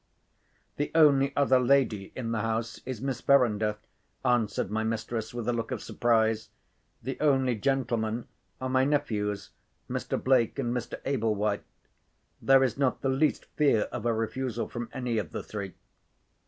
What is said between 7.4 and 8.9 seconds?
gentlemen are my